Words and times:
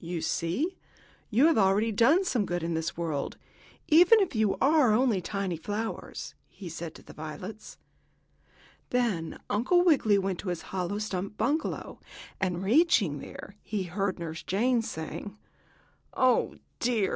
"You 0.00 0.20
see, 0.20 0.76
you 1.30 1.46
have 1.46 1.56
already 1.56 1.92
done 1.92 2.24
some 2.24 2.44
good 2.44 2.64
in 2.64 2.74
this 2.74 2.96
world, 2.96 3.36
even 3.86 4.18
if 4.18 4.34
you 4.34 4.56
are 4.60 4.90
only 4.92 5.20
tiny 5.20 5.56
flowers," 5.56 6.34
he 6.48 6.68
said 6.68 6.92
to 6.96 7.04
the 7.04 7.12
violets. 7.12 7.78
Then 8.90 9.38
Uncle 9.48 9.84
Wiggily 9.84 10.18
went 10.18 10.40
on 10.40 10.40
to 10.42 10.48
his 10.48 10.62
hollow 10.74 10.98
stump 10.98 11.36
bungalow, 11.36 12.00
and, 12.40 12.64
reaching 12.64 13.20
there, 13.20 13.54
he 13.62 13.84
heard 13.84 14.18
Nurse 14.18 14.42
Jane 14.42 14.82
saying: 14.82 15.38
"Oh, 16.14 16.56
dear! 16.80 17.04